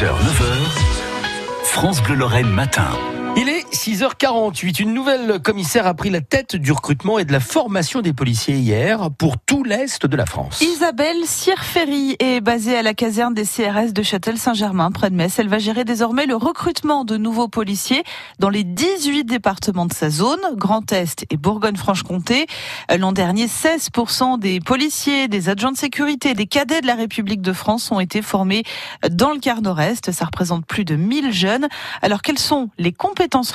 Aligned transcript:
6h, 0.00 0.06
9h, 0.06 1.62
France 1.62 2.02
Bleu 2.02 2.14
Lorraine 2.14 2.48
matin. 2.48 3.19
Il 3.72 3.92
est 3.92 4.02
6h48. 4.02 4.82
Une 4.82 4.94
nouvelle 4.94 5.40
commissaire 5.40 5.86
a 5.86 5.94
pris 5.94 6.10
la 6.10 6.20
tête 6.20 6.56
du 6.56 6.72
recrutement 6.72 7.18
et 7.18 7.24
de 7.24 7.32
la 7.32 7.40
formation 7.40 8.00
des 8.00 8.12
policiers 8.12 8.56
hier 8.56 9.10
pour 9.18 9.38
tout 9.38 9.64
l'Est 9.64 10.06
de 10.06 10.16
la 10.16 10.26
France. 10.26 10.60
Isabelle 10.60 11.24
Sierferry 11.24 12.16
est 12.18 12.40
basée 12.40 12.76
à 12.76 12.82
la 12.82 12.94
caserne 12.94 13.34
des 13.34 13.44
CRS 13.44 13.92
de 13.92 14.02
Châtel-Saint-Germain, 14.02 14.90
près 14.90 15.10
de 15.10 15.14
Metz. 15.14 15.38
Elle 15.38 15.48
va 15.48 15.58
gérer 15.58 15.84
désormais 15.84 16.26
le 16.26 16.36
recrutement 16.36 17.04
de 17.04 17.16
nouveaux 17.16 17.48
policiers 17.48 18.02
dans 18.38 18.48
les 18.48 18.64
18 18.64 19.24
départements 19.24 19.86
de 19.86 19.92
sa 19.92 20.10
zone, 20.10 20.40
Grand 20.54 20.92
Est 20.92 21.26
et 21.30 21.36
Bourgogne-Franche-Comté. 21.36 22.46
L'an 22.96 23.12
dernier, 23.12 23.46
16% 23.46 24.38
des 24.38 24.60
policiers, 24.60 25.28
des 25.28 25.48
agents 25.48 25.72
de 25.72 25.76
sécurité, 25.76 26.34
des 26.34 26.46
cadets 26.46 26.80
de 26.80 26.86
la 26.86 26.94
République 26.94 27.42
de 27.42 27.52
France 27.52 27.90
ont 27.90 28.00
été 28.00 28.22
formés 28.22 28.64
dans 29.10 29.32
le 29.32 29.38
quart 29.38 29.62
nord-est. 29.62 30.12
Ça 30.12 30.24
représente 30.24 30.66
plus 30.66 30.84
de 30.84 30.96
1000 30.96 31.32
jeunes. 31.32 31.68
Alors, 32.02 32.22
quelles 32.22 32.38
sont 32.38 32.70
les 32.78 32.92
compétences 32.92 33.52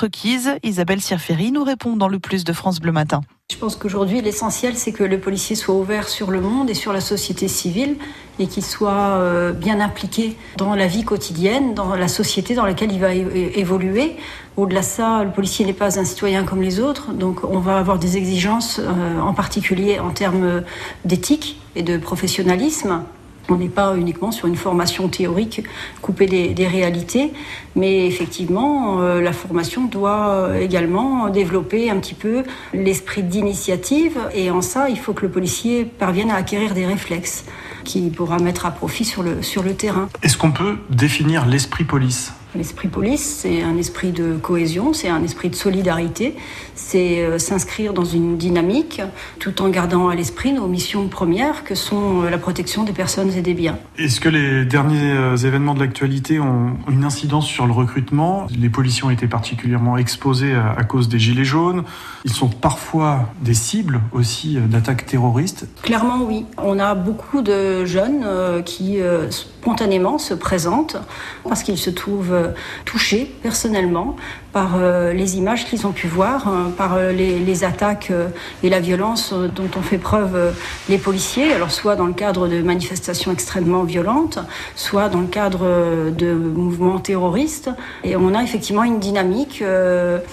Isabelle 0.62 1.00
Sierferry 1.00 1.52
nous 1.52 1.64
répond 1.64 1.96
dans 1.96 2.08
le 2.08 2.18
plus 2.18 2.44
de 2.44 2.52
France 2.52 2.80
Bleu 2.80 2.92
Matin. 2.92 3.20
Je 3.50 3.56
pense 3.56 3.76
qu'aujourd'hui, 3.76 4.20
l'essentiel, 4.20 4.76
c'est 4.76 4.92
que 4.92 5.04
le 5.04 5.20
policier 5.20 5.54
soit 5.54 5.74
ouvert 5.74 6.08
sur 6.08 6.30
le 6.32 6.40
monde 6.40 6.68
et 6.68 6.74
sur 6.74 6.92
la 6.92 7.00
société 7.00 7.46
civile 7.46 7.96
et 8.40 8.48
qu'il 8.48 8.64
soit 8.64 8.90
euh, 8.90 9.52
bien 9.52 9.80
impliqué 9.80 10.36
dans 10.56 10.74
la 10.74 10.88
vie 10.88 11.04
quotidienne, 11.04 11.72
dans 11.74 11.94
la 11.94 12.08
société 12.08 12.54
dans 12.54 12.66
laquelle 12.66 12.92
il 12.92 13.00
va 13.00 13.14
évoluer. 13.14 14.16
Au-delà 14.56 14.80
de 14.80 14.84
ça, 14.84 15.22
le 15.22 15.30
policier 15.30 15.64
n'est 15.64 15.72
pas 15.72 15.98
un 16.00 16.04
citoyen 16.04 16.44
comme 16.44 16.60
les 16.60 16.80
autres, 16.80 17.12
donc 17.12 17.44
on 17.44 17.60
va 17.60 17.78
avoir 17.78 17.98
des 17.98 18.16
exigences, 18.16 18.80
euh, 18.80 19.20
en 19.20 19.32
particulier 19.32 20.00
en 20.00 20.10
termes 20.10 20.62
d'éthique 21.04 21.60
et 21.76 21.82
de 21.82 21.98
professionnalisme. 21.98 23.04
On 23.48 23.56
n'est 23.56 23.68
pas 23.68 23.96
uniquement 23.96 24.30
sur 24.30 24.48
une 24.48 24.56
formation 24.56 25.08
théorique 25.08 25.62
coupée 26.02 26.26
des, 26.26 26.66
réalités, 26.66 27.32
mais 27.76 28.06
effectivement, 28.06 29.00
euh, 29.00 29.20
la 29.20 29.32
formation 29.32 29.84
doit 29.84 30.58
également 30.60 31.28
développer 31.28 31.90
un 31.90 31.98
petit 31.98 32.14
peu 32.14 32.42
l'esprit 32.74 33.22
d'initiative, 33.22 34.18
et 34.34 34.50
en 34.50 34.62
ça, 34.62 34.88
il 34.88 34.98
faut 34.98 35.12
que 35.12 35.22
le 35.22 35.30
policier 35.30 35.84
parvienne 35.84 36.30
à 36.30 36.36
acquérir 36.36 36.74
des 36.74 36.86
réflexes 36.86 37.44
qu'il 37.84 38.10
pourra 38.10 38.38
mettre 38.38 38.66
à 38.66 38.72
profit 38.72 39.04
sur 39.04 39.22
le 39.22 39.74
terrain. 39.74 40.08
Est-ce 40.22 40.36
qu'on 40.36 40.50
peut 40.50 40.76
définir 40.90 41.46
l'esprit 41.46 41.84
police? 41.84 42.32
L'esprit 42.56 42.88
police, 42.88 43.40
c'est 43.42 43.62
un 43.62 43.76
esprit 43.76 44.12
de 44.12 44.36
cohésion, 44.36 44.94
c'est 44.94 45.08
un 45.08 45.22
esprit 45.22 45.50
de 45.50 45.54
solidarité, 45.54 46.34
c'est 46.74 47.20
euh, 47.20 47.38
s'inscrire 47.38 47.92
dans 47.92 48.04
une 48.04 48.38
dynamique 48.38 49.02
tout 49.40 49.60
en 49.60 49.68
gardant 49.68 50.08
à 50.08 50.14
l'esprit 50.14 50.54
nos 50.54 50.66
missions 50.66 51.08
premières 51.08 51.64
que 51.64 51.74
sont 51.74 52.22
euh, 52.22 52.30
la 52.30 52.38
protection 52.38 52.84
des 52.84 52.92
personnes 52.92 53.30
et 53.34 53.42
des 53.42 53.52
biens. 53.52 53.78
Est-ce 53.98 54.20
que 54.20 54.30
les 54.30 54.64
derniers 54.64 55.12
euh, 55.12 55.36
événements 55.36 55.74
de 55.74 55.80
l'actualité 55.80 56.40
ont 56.40 56.78
une 56.88 57.04
incidence 57.04 57.46
sur 57.46 57.66
le 57.66 57.72
recrutement? 57.72 58.46
Les 58.58 58.70
policiers 58.70 59.04
ont 59.04 59.10
été 59.10 59.26
particulièrement 59.26 59.98
exposés 59.98 60.54
à, 60.54 60.82
cause 60.84 61.08
des 61.08 61.18
gilets 61.18 61.44
jaunes. 61.44 61.84
Ils 62.24 62.32
sont 62.32 62.48
parfois 62.48 63.28
des 63.42 63.54
cibles 63.54 64.00
aussi 64.12 64.56
d'attaques 64.56 65.04
terroristes. 65.04 65.66
Clairement 65.82 66.22
oui. 66.22 66.46
On 66.56 66.78
a 66.78 66.94
beaucoup 66.94 67.42
de 67.42 67.84
jeunes 67.84 68.24
qui 68.64 68.98
spontanément 69.30 70.18
se 70.18 70.34
présentent 70.34 70.96
parce 71.44 71.62
qu'ils 71.62 71.78
se 71.78 71.90
trouvent 71.90 72.45
touchés 72.84 73.30
personnellement 73.42 74.16
par 74.56 74.76
euh, 74.76 75.12
les 75.12 75.36
images 75.36 75.66
qu'ils 75.66 75.86
ont 75.86 75.92
pu 75.92 76.06
voir, 76.06 76.48
hein, 76.48 76.72
par 76.78 76.94
euh, 76.94 77.12
les, 77.12 77.62
attaques 77.62 78.10
euh, 78.10 78.28
et 78.62 78.70
la 78.70 78.80
violence 78.80 79.34
dont 79.34 79.68
ont 79.76 79.82
fait 79.82 79.98
preuve 79.98 80.54
les 80.88 80.96
policiers, 80.96 81.52
alors 81.52 81.70
soit 81.70 81.94
dans 81.94 82.06
le 82.06 82.14
cadre 82.14 82.48
de 82.48 82.62
manifestations 82.62 83.32
extrêmement 83.32 83.82
violentes, 83.82 84.38
soit 84.74 85.10
dans 85.10 85.20
le 85.20 85.26
cadre 85.26 85.66
de 86.10 86.32
mouvements 86.32 86.98
terroristes. 87.00 87.68
Et 88.02 88.16
on 88.16 88.34
a 88.34 88.42
effectivement 88.42 88.84
une 88.84 88.98
dynamique, 88.98 89.62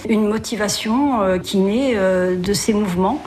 une 0.08 0.26
motivation 0.26 1.38
qui 1.42 1.58
naît 1.58 1.94
de 1.94 2.52
ces 2.52 2.72
mouvements. 2.72 3.22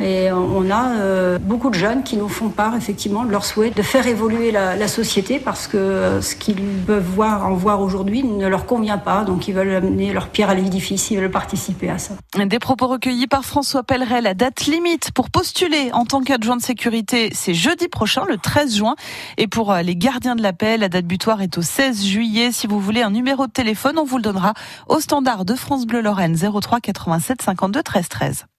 Et 0.00 0.32
on 0.32 0.70
a 0.70 0.96
euh, 0.96 1.38
beaucoup 1.38 1.68
de 1.68 1.74
jeunes 1.74 2.02
qui 2.02 2.16
nous 2.16 2.28
font 2.28 2.48
part 2.48 2.74
effectivement 2.74 3.24
de 3.24 3.30
leur 3.30 3.44
souhait 3.44 3.70
de 3.70 3.82
faire 3.82 4.06
évoluer 4.06 4.50
la, 4.50 4.88
société 4.88 5.38
parce 5.38 5.68
que 5.68 6.20
ce 6.20 6.34
qu'ils 6.34 6.62
peuvent 6.86 7.04
voir, 7.04 7.46
en 7.46 7.54
voir 7.54 7.80
aujourd'hui 7.80 8.24
ne 8.24 8.48
leur 8.48 8.66
convient 8.66 8.98
pas. 8.98 9.24
Donc 9.24 9.46
ils 9.46 9.54
veulent 9.54 9.74
amener 9.74 10.12
leur 10.12 10.28
pierre 10.28 10.50
à 10.50 10.54
l'édifice, 10.54 11.10
ils 11.10 11.18
veulent 11.18 11.30
participer 11.30 11.90
à 11.90 11.98
ça. 11.98 12.14
Des 12.36 12.58
propos 12.58 12.88
recueillis 12.88 13.26
par 13.26 13.44
François 13.44 13.82
Pelleret. 13.82 14.22
La 14.22 14.34
date 14.34 14.66
limite 14.66 15.10
pour 15.12 15.30
postuler 15.30 15.90
en 15.92 16.04
tant 16.04 16.22
qu'adjoint 16.22 16.56
de 16.56 16.62
sécurité, 16.62 17.30
c'est 17.34 17.54
jeudi 17.54 17.88
prochain, 17.88 18.24
le 18.26 18.38
13 18.38 18.76
juin. 18.76 18.96
Et 19.36 19.46
pour 19.46 19.72
euh, 19.72 19.82
les 19.82 19.96
gardiens 19.96 20.34
de 20.34 20.42
la 20.42 20.52
paix, 20.52 20.76
la 20.76 20.88
date 20.88 21.04
butoir 21.04 21.42
est 21.42 21.58
au 21.58 21.62
16 21.62 22.04
juillet. 22.04 22.52
Si 22.52 22.66
vous 22.66 22.80
voulez 22.80 23.02
un 23.02 23.10
numéro 23.10 23.46
de 23.46 23.52
téléphone, 23.52 23.98
on 23.98 24.04
vous 24.04 24.16
le 24.16 24.22
donnera 24.22 24.54
au 24.88 25.00
standard 25.00 25.44
de 25.44 25.54
France 25.54 25.86
Bleu 25.86 26.00
Lorraine 26.00 26.36
03 26.36 26.80
87 26.80 27.42
52 27.42 27.82
13 27.82 28.08
13. 28.08 28.44